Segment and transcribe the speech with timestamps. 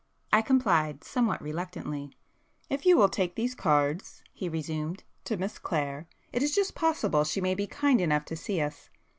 [0.33, 2.17] I complied, somewhat reluctantly.
[2.71, 7.53] "If you will take these cards"—he resumed—"to Miss Clare, it is just possible she may
[7.53, 8.89] be kind enough to see us.